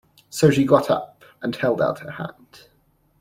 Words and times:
So 0.31 0.49
she 0.49 0.65
got 0.65 0.89
up, 0.89 1.23
and 1.43 1.55
held 1.55 1.79
out 1.79 1.99
her 1.99 2.09
hand. 2.09 2.69